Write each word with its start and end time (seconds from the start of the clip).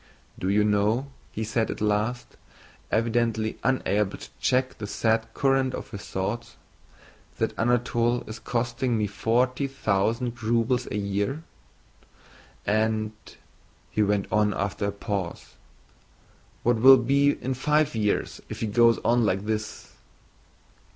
"Do 0.39 0.49
you 0.49 0.63
know," 0.63 1.11
he 1.31 1.43
said 1.43 1.69
at 1.69 1.79
last, 1.79 2.35
evidently 2.89 3.59
unable 3.63 4.17
to 4.17 4.29
check 4.39 4.79
the 4.79 4.87
sad 4.87 5.31
current 5.35 5.75
of 5.75 5.91
his 5.91 6.03
thoughts, 6.09 6.55
"that 7.37 7.53
Anatole 7.55 8.23
is 8.27 8.39
costing 8.39 8.97
me 8.97 9.05
forty 9.05 9.67
thousand 9.67 10.41
rubles 10.41 10.87
a 10.89 10.97
year? 10.97 11.43
And," 12.65 13.11
he 13.91 14.01
went 14.01 14.25
on 14.31 14.55
after 14.55 14.85
a 14.87 14.91
pause, 14.91 15.53
"what 16.63 16.77
will 16.77 16.95
it 16.99 17.05
be 17.05 17.33
in 17.33 17.53
five 17.53 17.93
years, 17.93 18.41
if 18.49 18.61
he 18.61 18.65
goes 18.65 18.97
on 19.05 19.23
like 19.23 19.45
this?" 19.45 19.91